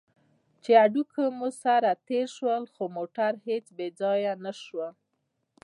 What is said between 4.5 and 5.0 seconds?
شو.